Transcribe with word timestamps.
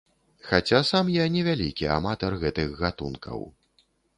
Хаця 0.51 0.79
сам 0.91 1.11
я 1.17 1.27
не 1.35 1.43
вялікі 1.49 1.91
аматар 1.99 2.39
гэтых 2.45 2.75
гатункаў. 2.83 3.39